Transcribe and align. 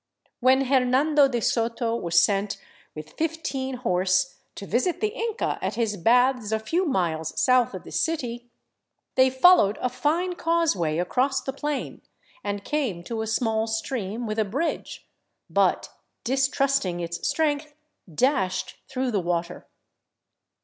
When 0.39 0.61
Hernando 0.61 1.27
de 1.27 1.39
Soto 1.41 1.95
was 1.95 2.19
sent 2.19 2.57
with 2.95 3.13
fifteen 3.19 3.75
horse 3.75 4.37
to 4.55 4.65
visit 4.65 4.99
the 4.99 5.09
Inca 5.15 5.59
at 5.61 5.75
his 5.75 5.95
baths 5.95 6.51
a 6.51 6.57
few 6.57 6.87
miles 6.87 7.39
south 7.39 7.75
of 7.75 7.83
the 7.83 7.91
city," 7.91 8.49
they 9.15 9.29
fol 9.29 9.57
lowed 9.57 9.77
a 9.79 9.89
fine 9.89 10.33
causeway 10.33 10.97
across 10.97 11.41
the 11.43 11.53
plain 11.53 12.01
and 12.43 12.63
came 12.65 13.03
to 13.03 13.21
a 13.21 13.27
small 13.27 13.67
stream 13.67 14.25
with 14.25 14.39
a 14.39 14.43
bridge, 14.43 15.07
but, 15.51 15.89
distrusting 16.23 16.99
its 16.99 17.27
strength, 17.27 17.75
dashed 18.15 18.77
through 18.87 19.11
the 19.11 19.19
water." 19.19 19.67